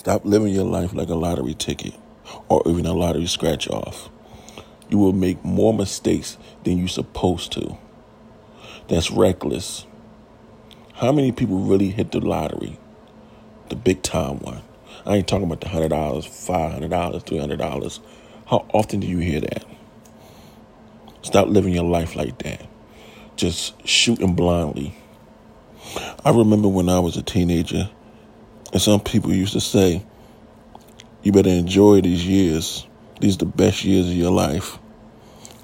Stop 0.00 0.24
living 0.24 0.54
your 0.54 0.64
life 0.64 0.94
like 0.94 1.10
a 1.10 1.14
lottery 1.14 1.52
ticket 1.52 1.92
or 2.48 2.62
even 2.64 2.86
a 2.86 2.94
lottery 2.94 3.26
scratch 3.26 3.68
off. 3.68 4.08
You 4.88 4.96
will 4.96 5.12
make 5.12 5.44
more 5.44 5.74
mistakes 5.74 6.38
than 6.64 6.78
you're 6.78 6.88
supposed 6.88 7.52
to. 7.52 7.76
That's 8.88 9.10
reckless. 9.10 9.84
How 10.94 11.12
many 11.12 11.32
people 11.32 11.58
really 11.58 11.90
hit 11.90 12.12
the 12.12 12.20
lottery? 12.20 12.78
The 13.68 13.76
big 13.76 14.00
time 14.00 14.38
one. 14.38 14.62
I 15.04 15.16
ain't 15.16 15.28
talking 15.28 15.44
about 15.44 15.60
the 15.60 15.66
$100, 15.66 15.90
$500, 15.90 16.88
$300. 16.88 18.00
How 18.46 18.64
often 18.72 19.00
do 19.00 19.06
you 19.06 19.18
hear 19.18 19.42
that? 19.42 19.66
Stop 21.20 21.48
living 21.48 21.74
your 21.74 21.84
life 21.84 22.16
like 22.16 22.38
that. 22.38 22.66
Just 23.36 23.86
shooting 23.86 24.34
blindly. 24.34 24.96
I 26.24 26.30
remember 26.30 26.68
when 26.68 26.88
I 26.88 27.00
was 27.00 27.18
a 27.18 27.22
teenager, 27.22 27.90
and 28.72 28.80
some 28.80 29.00
people 29.00 29.32
used 29.32 29.52
to 29.54 29.60
say, 29.60 30.04
you 31.22 31.32
better 31.32 31.50
enjoy 31.50 32.00
these 32.00 32.26
years. 32.26 32.86
These 33.20 33.36
are 33.36 33.40
the 33.40 33.46
best 33.46 33.84
years 33.84 34.08
of 34.08 34.14
your 34.14 34.30
life. 34.30 34.78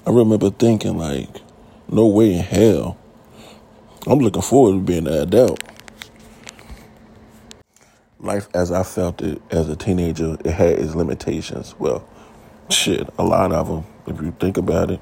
I 0.05 0.11
remember 0.11 0.49
thinking, 0.51 0.97
like, 0.97 1.29
no 1.89 2.05
way 2.07 2.33
in 2.33 2.43
hell. 2.43 2.97
I'm 4.05 4.19
looking 4.19 4.41
forward 4.41 4.73
to 4.73 4.79
being 4.79 5.07
an 5.07 5.13
adult. 5.13 5.59
Life 8.19 8.47
as 8.53 8.71
I 8.71 8.83
felt 8.83 9.21
it 9.21 9.41
as 9.51 9.69
a 9.69 9.75
teenager, 9.75 10.37
it 10.45 10.51
had 10.51 10.79
its 10.79 10.95
limitations. 10.95 11.75
Well, 11.79 12.07
shit, 12.69 13.09
a 13.17 13.23
lot 13.23 13.51
of 13.51 13.67
them, 13.67 13.85
if 14.05 14.21
you 14.21 14.35
think 14.39 14.57
about 14.57 14.91
it. 14.91 14.99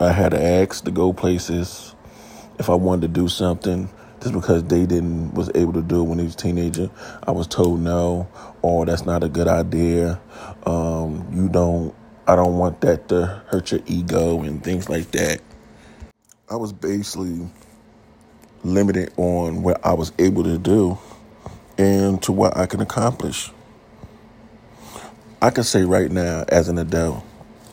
I 0.00 0.12
had 0.12 0.30
to 0.30 0.42
ask 0.42 0.84
to 0.84 0.90
go 0.90 1.12
places 1.12 1.94
if 2.58 2.70
I 2.70 2.74
wanted 2.74 3.02
to 3.02 3.08
do 3.08 3.28
something 3.28 3.90
just 4.20 4.34
because 4.34 4.64
they 4.64 4.86
didn't 4.86 5.34
was 5.34 5.50
able 5.54 5.72
to 5.74 5.82
do 5.82 6.00
it 6.00 6.04
when 6.04 6.18
they 6.18 6.24
was 6.24 6.34
a 6.34 6.38
teenager. 6.38 6.90
I 7.26 7.30
was 7.30 7.46
told 7.46 7.80
no, 7.80 8.28
or 8.62 8.86
that's 8.86 9.06
not 9.06 9.22
a 9.24 9.28
good 9.28 9.48
idea. 9.48 10.20
Um, 10.66 11.26
you 11.32 11.48
don't. 11.48 11.94
I 12.26 12.36
don't 12.36 12.58
want 12.58 12.80
that 12.82 13.08
to 13.08 13.42
hurt 13.46 13.70
your 13.70 13.80
ego 13.86 14.42
and 14.42 14.62
things 14.62 14.88
like 14.88 15.10
that. 15.12 15.40
I 16.50 16.56
was 16.56 16.72
basically 16.72 17.48
limited 18.64 19.12
on 19.16 19.62
what 19.62 19.84
I 19.84 19.94
was 19.94 20.12
able 20.18 20.44
to 20.44 20.58
do 20.58 20.98
and 21.78 22.22
to 22.24 22.32
what 22.32 22.56
I 22.56 22.66
can 22.66 22.80
accomplish. 22.80 23.50
I 25.40 25.50
can 25.50 25.64
say 25.64 25.84
right 25.84 26.10
now, 26.10 26.44
as 26.48 26.68
an 26.68 26.78
adult, 26.78 27.24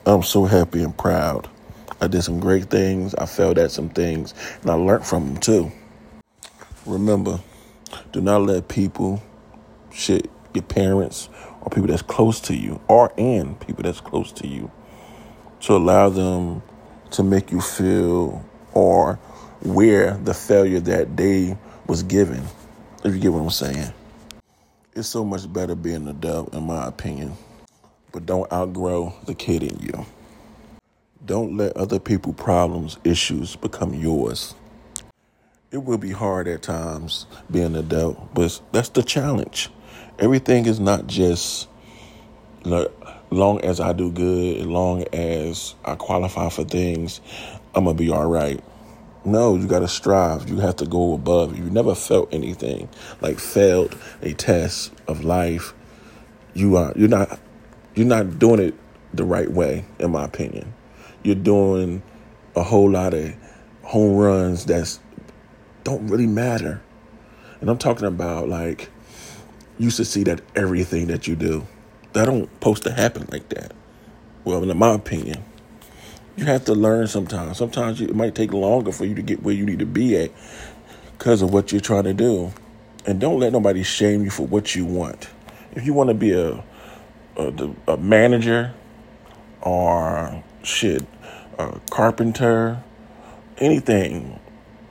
I'm 0.05 0.23
so 0.23 0.45
happy 0.45 0.83
and 0.83 0.95
proud. 0.95 1.49
I 1.99 2.07
did 2.07 2.21
some 2.21 2.39
great 2.39 2.69
things. 2.69 3.15
I 3.15 3.25
failed 3.25 3.57
at 3.57 3.71
some 3.71 3.89
things, 3.89 4.33
and 4.61 4.69
I 4.69 4.75
learned 4.75 5.05
from 5.05 5.33
them 5.33 5.37
too. 5.37 5.71
Remember, 6.85 7.39
do 8.11 8.21
not 8.21 8.43
let 8.43 8.67
people, 8.67 9.23
shit, 9.91 10.29
your 10.53 10.63
parents, 10.63 11.29
or 11.61 11.69
people 11.69 11.87
that's 11.87 12.03
close 12.03 12.39
to 12.41 12.55
you, 12.55 12.79
or 12.87 13.11
and 13.17 13.59
people 13.59 13.81
that's 13.81 14.01
close 14.01 14.31
to 14.33 14.47
you, 14.47 14.69
to 15.61 15.73
allow 15.73 16.09
them 16.09 16.61
to 17.11 17.23
make 17.23 17.51
you 17.51 17.59
feel 17.59 18.45
or 18.73 19.19
wear 19.63 20.15
the 20.17 20.33
failure 20.33 20.79
that 20.79 21.17
they 21.17 21.57
was 21.87 22.03
given. 22.03 22.43
If 23.03 23.15
you 23.15 23.19
get 23.19 23.33
what 23.33 23.41
I'm 23.41 23.49
saying. 23.49 23.91
It's 24.93 25.07
so 25.07 25.25
much 25.25 25.51
better 25.51 25.73
being 25.73 25.95
an 25.95 26.09
adult, 26.09 26.53
in 26.53 26.63
my 26.67 26.87
opinion. 26.87 27.33
But 28.11 28.27
don't 28.27 28.51
outgrow 28.53 29.13
the 29.25 29.33
kid 29.33 29.63
in 29.63 29.79
you. 29.79 30.05
Don't 31.25 31.57
let 31.57 31.75
other 31.75 31.99
people's 31.99 32.35
problems, 32.35 32.97
issues 33.03 33.55
become 33.55 33.95
yours. 33.95 34.53
It 35.71 35.83
will 35.83 35.97
be 35.97 36.11
hard 36.11 36.47
at 36.47 36.61
times 36.61 37.25
being 37.49 37.65
an 37.65 37.75
adult, 37.75 38.35
but 38.35 38.61
that's 38.71 38.89
the 38.89 39.01
challenge. 39.01 39.69
Everything 40.19 40.67
is 40.67 40.79
not 40.79 41.07
just 41.07 41.67
long 43.31 43.59
as 43.61 43.79
I 43.79 43.91
do 43.93 44.11
good, 44.11 44.57
as 44.57 44.67
long 44.67 45.05
as 45.11 45.73
I 45.83 45.95
qualify 45.95 46.49
for 46.49 46.63
things, 46.63 47.19
I'm 47.73 47.85
gonna 47.85 47.97
be 47.97 48.11
all 48.11 48.27
right. 48.27 48.63
No, 49.25 49.55
you 49.55 49.67
gotta 49.67 49.87
strive. 49.87 50.47
You 50.47 50.59
have 50.59 50.75
to 50.77 50.85
go 50.85 51.15
above. 51.15 51.57
You 51.57 51.65
never 51.65 51.95
felt 51.95 52.31
anything 52.31 52.87
like 53.21 53.39
failed 53.39 53.97
a 54.21 54.33
test 54.33 54.93
of 55.07 55.23
life. 55.23 55.73
You 56.53 56.77
are 56.77 56.93
you're 56.95 57.09
not 57.09 57.39
you're 57.95 58.05
not 58.05 58.37
doing 58.37 58.59
it 58.59 58.75
the 59.15 59.23
right 59.23 59.51
way, 59.51 59.85
in 59.97 60.11
my 60.11 60.25
opinion. 60.25 60.75
You're 61.23 61.35
doing 61.35 62.03
a 62.55 62.61
whole 62.61 62.91
lot 62.91 63.15
of 63.15 63.33
home 63.81 64.15
runs 64.15 64.65
that's 64.65 64.99
don't 65.85 66.07
really 66.09 66.27
matter. 66.27 66.81
And 67.61 67.69
I'm 67.71 67.79
talking 67.79 68.07
about 68.07 68.49
like 68.49 68.91
you 69.79 69.91
should 69.91 70.07
see 70.07 70.23
that 70.25 70.41
everything 70.55 71.07
that 71.07 71.27
you 71.27 71.35
do. 71.37 71.67
That 72.13 72.25
don't 72.25 72.49
supposed 72.55 72.83
to 72.83 72.93
happen 72.93 73.27
like 73.31 73.49
that. 73.49 73.73
Well, 74.45 74.69
in 74.69 74.77
my 74.77 74.93
opinion, 74.95 75.43
you 76.37 76.45
have 76.45 76.65
to 76.65 76.75
learn 76.75 77.07
sometimes. 77.07 77.57
Sometimes 77.57 78.01
it 78.01 78.15
might 78.15 78.35
take 78.35 78.53
longer 78.53 78.91
for 78.91 79.05
you 79.05 79.15
to 79.15 79.23
get 79.23 79.43
where 79.43 79.55
you 79.55 79.65
need 79.65 79.79
to 79.79 79.87
be 79.87 80.17
at 80.17 80.31
because 81.05 81.41
of 81.41 81.53
what 81.53 81.71
you're 81.71 81.81
trying 81.81 82.05
to 82.05 82.13
do. 82.13 82.53
And 83.05 83.21
don't 83.21 83.39
let 83.39 83.53
nobody 83.53 83.83
shame 83.83 84.23
you 84.23 84.31
for 84.31 84.47
what 84.47 84.75
you 84.75 84.85
want. 84.85 85.29
If 85.73 85.85
you 85.85 85.93
want 85.93 86.09
to 86.09 86.15
be 86.15 86.33
a 86.33 86.63
a, 87.37 87.47
a 87.87 87.97
manager 87.97 88.73
or 89.61 90.43
shit, 90.63 91.05
a 91.59 91.79
carpenter, 91.91 92.83
anything, 93.59 94.39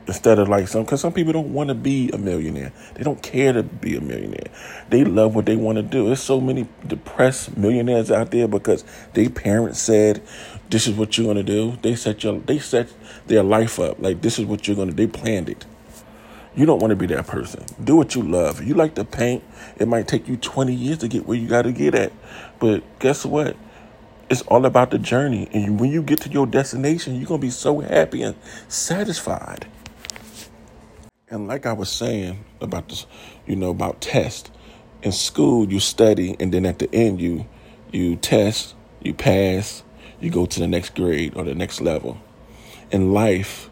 instead 0.07 0.39
of 0.39 0.49
like 0.49 0.69
some 0.69 0.85
because 0.85 1.01
some 1.01 1.13
people 1.13 1.33
don't 1.33 1.53
want 1.53 1.69
to 1.69 1.75
be 1.75 2.11
a 2.11 2.19
millionaire. 2.19 2.73
They 2.95 3.03
don't 3.03 3.23
care 3.23 3.53
to 3.53 3.63
be 3.63 3.97
a 3.97 4.01
millionaire. 4.01 4.49
They 4.91 5.05
love 5.05 5.35
what 5.35 5.47
they 5.47 5.57
want 5.57 5.77
to 5.77 5.83
do. 5.83 6.07
There's 6.07 6.23
so 6.23 6.41
many 6.41 6.69
depressed 6.87 7.57
millionaires 7.57 8.11
out 8.11 8.31
there 8.31 8.49
because 8.49 8.85
their 9.15 9.31
parents 9.31 9.81
said 9.81 10.23
this 10.71 10.87
is 10.87 10.95
what 10.95 11.17
you're 11.17 11.27
going 11.27 11.37
to 11.37 11.43
do. 11.43 11.79
They 11.83 11.95
set 11.95 12.23
your 12.23 12.39
they 12.41 12.59
set 12.59 12.93
their 13.27 13.43
life 13.43 13.79
up. 13.79 14.01
Like 14.01 14.21
this 14.21 14.39
is 14.39 14.45
what 14.45 14.67
you're 14.67 14.77
going 14.77 14.91
to 14.91 14.95
they 14.95 15.07
planned 15.07 15.49
it. 15.49 15.65
You 16.57 16.67
don't 16.67 16.79
want 16.79 16.91
to 16.91 16.97
be 16.97 17.07
that 17.07 17.27
person. 17.27 17.65
Do 17.83 17.97
what 17.97 18.15
you 18.15 18.23
love. 18.23 18.63
You 18.63 18.75
like 18.75 18.95
to 18.95 19.05
paint. 19.05 19.43
It 19.77 19.89
might 19.89 20.07
take 20.07 20.29
you 20.29 20.37
20 20.37 20.73
years 20.73 20.99
to 20.99 21.09
get 21.09 21.27
where 21.27 21.37
you 21.37 21.49
got 21.49 21.63
to 21.63 21.73
get 21.73 21.97
at. 21.97 22.13
But 22.61 22.85
guess 23.01 23.25
what? 23.27 23.57
It's 24.31 24.43
all 24.43 24.65
about 24.65 24.93
the 24.93 24.99
journey. 24.99 25.49
And 25.53 25.81
when 25.81 25.91
you 25.91 26.01
get 26.01 26.21
to 26.23 26.31
your 26.31 26.47
destination 26.47 27.17
you're 27.17 27.27
going 27.27 27.41
to 27.41 27.47
be 27.47 27.51
so 27.51 27.81
happy 27.81 28.23
and 28.23 28.37
satisfied 28.69 29.67
and 31.31 31.49
like 31.49 31.67
I 31.67 31.73
was 31.73 31.91
saying 31.91 32.45
about 32.61 32.89
this, 32.89 33.07
you 33.47 33.57
know, 33.57 33.71
about 33.71 34.01
test. 34.01 34.51
In 35.03 35.13
school, 35.13 35.71
you 35.71 35.81
study, 35.81 36.37
and 36.39 36.53
then 36.53 36.65
at 36.67 36.79
the 36.79 36.93
end, 36.95 37.21
you 37.21 37.47
you 37.93 38.17
test, 38.17 38.75
you 39.03 39.15
pass, 39.15 39.83
you 40.21 40.31
go 40.31 40.47
to 40.47 40.61
the 40.61 40.67
next 40.67 40.95
grade 40.95 41.37
or 41.37 41.45
the 41.45 41.55
next 41.55 41.81
level. 41.81 42.19
In 42.91 43.13
life, 43.13 43.71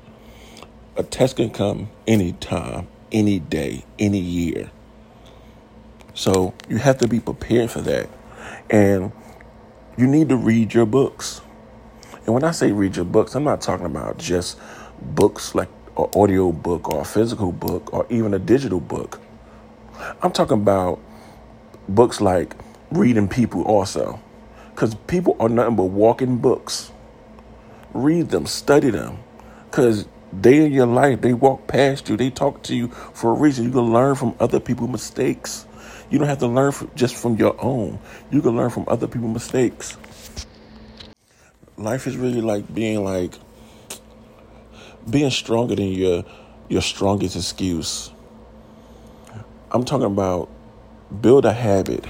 a 0.96 1.02
test 1.02 1.36
can 1.36 1.50
come 1.50 1.88
anytime, 2.06 2.88
any 3.10 3.38
day, 3.38 3.84
any 3.98 4.18
year. 4.18 4.70
So 6.14 6.54
you 6.68 6.76
have 6.76 6.98
to 6.98 7.08
be 7.08 7.20
prepared 7.20 7.70
for 7.70 7.80
that. 7.82 8.08
And 8.70 9.12
you 9.96 10.06
need 10.06 10.28
to 10.28 10.36
read 10.36 10.74
your 10.74 10.86
books. 10.86 11.41
And 12.24 12.34
when 12.34 12.44
I 12.44 12.50
say 12.50 12.72
read 12.72 12.96
your 12.96 13.04
books, 13.04 13.34
I'm 13.34 13.44
not 13.44 13.60
talking 13.60 13.86
about 13.86 14.18
just 14.18 14.58
books 15.00 15.54
like 15.54 15.68
or 16.02 16.22
audio 16.22 16.50
book 16.50 16.88
or 16.88 17.02
a 17.02 17.04
physical 17.04 17.52
book 17.52 17.92
or 17.92 18.06
even 18.10 18.34
a 18.34 18.38
digital 18.38 18.80
book. 18.80 19.20
I'm 20.22 20.32
talking 20.32 20.60
about 20.60 20.98
books 21.88 22.20
like 22.20 22.56
reading 22.90 23.28
people 23.28 23.62
also. 23.62 24.20
Because 24.70 24.94
people 25.06 25.36
are 25.38 25.48
nothing 25.48 25.76
but 25.76 25.84
walking 25.84 26.38
books. 26.38 26.91
Read 27.92 28.30
them, 28.30 28.46
study 28.46 28.91
them. 28.91 29.18
Because 29.70 30.06
they 30.32 30.64
in 30.64 30.72
your 30.72 30.86
life, 30.86 31.20
they 31.20 31.34
walk 31.34 31.66
past 31.66 32.08
you, 32.08 32.16
they 32.16 32.30
talk 32.30 32.62
to 32.64 32.74
you 32.74 32.88
for 32.88 33.30
a 33.30 33.34
reason. 33.34 33.66
You 33.66 33.70
can 33.70 33.92
learn 33.92 34.14
from 34.14 34.34
other 34.41 34.58
people's 34.58 34.91
mistakes. 34.91 35.66
You 36.10 36.18
don't 36.18 36.28
have 36.28 36.38
to 36.38 36.48
learn 36.48 36.72
just 36.94 37.15
from 37.16 37.36
your 37.36 37.54
own. 37.62 37.98
You 38.30 38.42
can 38.42 38.56
learn 38.56 38.71
from 38.71 38.84
other 38.88 39.06
people's 39.06 39.34
mistakes. 39.34 39.97
Life 41.77 42.06
is 42.06 42.16
really 42.16 42.41
like 42.41 42.72
being 42.74 43.04
like 43.04 43.34
being 45.09 45.31
stronger 45.31 45.75
than 45.75 45.93
your 45.93 46.25
your 46.69 46.83
strongest 46.83 47.37
excuse. 47.37 48.10
I'm 49.71 49.84
talking 49.84 50.07
about 50.07 50.49
build 51.21 51.45
a 51.45 51.53
habit. 51.53 52.04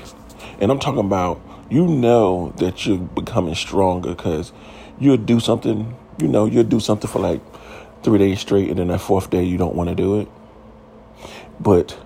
And 0.61 0.71
I'm 0.71 0.79
talking 0.79 1.01
about 1.01 1.41
you 1.71 1.87
know 1.87 2.53
that 2.59 2.87
you're 2.87 2.99
becoming 2.99 3.55
stronger 3.55 4.11
because 4.11 4.53
you'll 4.99 5.17
do 5.17 5.41
something, 5.41 5.97
you 6.19 6.29
know, 6.29 6.45
you'll 6.45 6.65
do 6.65 6.81
something 6.81 7.11
for 7.11 7.19
like 7.19 7.41
three 8.03 8.19
days 8.19 8.41
straight 8.41 8.69
and 8.69 8.79
then 8.79 8.89
that 8.89 9.01
fourth 9.01 9.31
day 9.31 9.43
you 9.43 9.57
don't 9.57 9.75
want 9.75 9.89
to 9.89 9.95
do 9.95 10.21
it. 10.21 10.29
But 11.59 11.99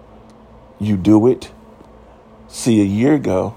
you 0.78 0.96
do 0.96 1.26
it. 1.26 1.50
See, 2.48 2.80
a 2.80 2.84
year 2.84 3.14
ago, 3.14 3.56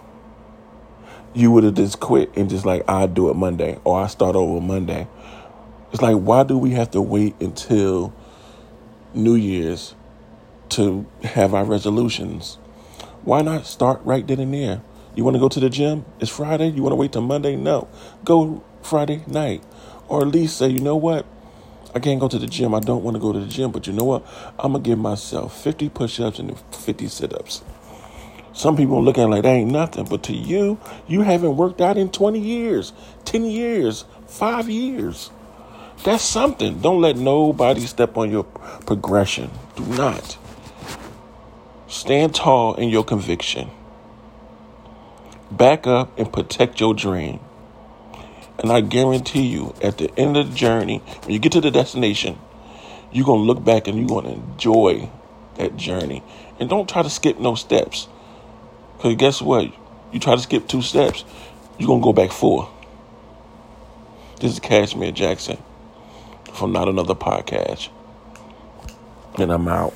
you 1.33 1.51
would 1.51 1.63
have 1.63 1.75
just 1.75 1.99
quit 1.99 2.35
and 2.35 2.49
just 2.49 2.65
like, 2.65 2.83
I 2.89 3.05
do 3.05 3.29
it 3.29 3.35
Monday 3.35 3.79
or 3.83 4.01
I 4.01 4.07
start 4.07 4.35
over 4.35 4.59
Monday. 4.59 5.07
It's 5.91 6.01
like, 6.01 6.17
why 6.17 6.43
do 6.43 6.57
we 6.57 6.71
have 6.71 6.91
to 6.91 7.01
wait 7.01 7.35
until 7.39 8.13
New 9.13 9.35
Year's 9.35 9.95
to 10.69 11.07
have 11.23 11.53
our 11.55 11.65
resolutions? 11.65 12.55
Why 13.23 13.41
not 13.41 13.65
start 13.65 14.01
right 14.03 14.25
then 14.25 14.39
and 14.39 14.53
there? 14.53 14.81
You 15.15 15.23
want 15.23 15.35
to 15.35 15.39
go 15.39 15.49
to 15.49 15.59
the 15.59 15.69
gym? 15.69 16.05
It's 16.19 16.29
Friday. 16.29 16.69
You 16.69 16.83
want 16.83 16.91
to 16.91 16.95
wait 16.95 17.11
till 17.11 17.23
Monday? 17.23 17.55
No. 17.55 17.87
Go 18.23 18.63
Friday 18.83 19.23
night. 19.25 19.63
Or 20.07 20.21
at 20.21 20.27
least 20.27 20.57
say, 20.57 20.67
you 20.67 20.79
know 20.79 20.95
what? 20.95 21.25
I 21.95 21.99
can't 21.99 22.19
go 22.19 22.27
to 22.27 22.37
the 22.37 22.45
gym. 22.45 22.75
I 22.75 22.79
don't 22.79 23.03
want 23.03 23.15
to 23.15 23.19
go 23.19 23.33
to 23.33 23.39
the 23.39 23.47
gym. 23.47 23.71
But 23.71 23.87
you 23.87 23.93
know 23.93 24.03
what? 24.03 24.25
I'm 24.59 24.73
going 24.73 24.83
to 24.83 24.89
give 24.89 24.99
myself 24.99 25.59
50 25.59 25.89
push 25.89 26.19
ups 26.19 26.37
and 26.37 26.57
50 26.71 27.07
sit 27.07 27.33
ups. 27.33 27.63
Some 28.53 28.77
people 28.77 29.03
look 29.03 29.17
at 29.17 29.23
it 29.23 29.27
like 29.27 29.43
that 29.43 29.49
ain't 29.49 29.71
nothing. 29.71 30.05
But 30.05 30.21
to 30.23 30.33
you, 30.33 30.79
you 31.07 31.21
haven't 31.21 31.57
worked 31.57 31.81
out 31.81 31.97
in 31.97 32.09
20 32.09 32.39
years, 32.39 32.93
10 33.25 33.45
years, 33.45 34.05
five 34.27 34.69
years. 34.69 35.31
That's 36.01 36.23
something. 36.23 36.79
Don't 36.79 37.01
let 37.01 37.17
nobody 37.17 37.81
step 37.81 38.15
on 38.15 38.31
your 38.31 38.45
progression. 38.45 39.51
Do 39.75 39.85
not. 39.85 40.37
Stand 41.89 42.33
tall 42.33 42.75
in 42.75 42.87
your 42.87 43.03
conviction. 43.03 43.69
Back 45.51 45.87
up 45.87 46.17
and 46.17 46.31
protect 46.31 46.79
your 46.79 46.93
dream. 46.93 47.41
And 48.59 48.71
I 48.71 48.79
guarantee 48.79 49.47
you, 49.47 49.75
at 49.81 49.97
the 49.97 50.09
end 50.17 50.37
of 50.37 50.49
the 50.49 50.55
journey, 50.55 50.99
when 51.23 51.31
you 51.31 51.39
get 51.39 51.51
to 51.53 51.61
the 51.61 51.71
destination, 51.71 52.39
you're 53.11 53.25
going 53.25 53.41
to 53.41 53.45
look 53.45 53.63
back 53.63 53.89
and 53.89 53.97
you're 53.97 54.07
going 54.07 54.25
to 54.25 54.31
enjoy 54.31 55.09
that 55.55 55.75
journey. 55.75 56.23
And 56.61 56.69
don't 56.69 56.87
try 56.87 57.01
to 57.01 57.09
skip 57.09 57.39
no 57.39 57.55
steps. 57.55 58.07
Because 58.95 59.15
guess 59.15 59.41
what? 59.41 59.69
You 60.13 60.19
try 60.21 60.35
to 60.35 60.41
skip 60.41 60.67
two 60.67 60.81
steps, 60.81 61.25
you're 61.77 61.87
going 61.87 61.99
to 61.99 62.05
go 62.05 62.13
back 62.13 62.31
four. 62.31 62.71
This 64.39 64.53
is 64.53 64.59
Kashmere 64.59 65.11
Jackson 65.11 65.57
from 66.53 66.71
Not 66.71 66.87
Another 66.87 67.15
Podcast. 67.15 67.89
And 69.37 69.51
I'm 69.51 69.67
out. 69.67 69.93